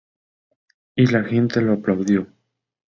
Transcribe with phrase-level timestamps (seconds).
[0.95, 2.25] Y la gente lo aplaudió"".